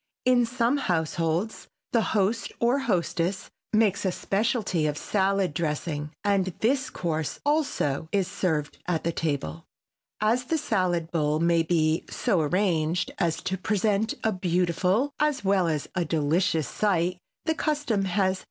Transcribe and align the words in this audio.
In 0.25 0.47
some 0.47 0.77
households 0.77 1.67
the 1.91 2.01
host 2.01 2.51
or 2.59 2.79
hostess 2.79 3.51
makes 3.71 4.03
a 4.03 4.11
specialty 4.11 4.87
of 4.87 4.97
salad 4.97 5.53
dressing, 5.53 6.09
and 6.23 6.55
this 6.59 6.89
course, 6.89 7.39
also, 7.45 8.09
is 8.11 8.27
served 8.27 8.79
at 8.87 9.03
the 9.03 9.11
table. 9.11 9.67
As 10.19 10.45
the 10.45 10.57
salad 10.57 11.11
bowl 11.11 11.39
may 11.39 11.61
be 11.61 12.03
so 12.09 12.41
arranged 12.41 13.11
as 13.19 13.43
to 13.43 13.59
present 13.59 14.15
a 14.23 14.31
beautiful, 14.31 15.13
as 15.19 15.45
well 15.45 15.67
as 15.67 15.87
a 15.93 16.03
delicious 16.03 16.67
sight, 16.67 17.19
the 17.45 17.53
custom 17.53 18.05
has 18.05 18.05
more 18.05 18.05
than 18.05 18.05
one 18.05 18.05
reason 18.07 18.07
to 18.07 18.09
recommend 18.17 18.33
it. 18.37 18.39